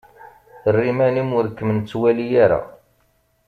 Err 0.67 0.77
iman-im 0.91 1.29
ur 1.37 1.45
kem-nettwali 1.57 2.27
ara. 2.43 2.59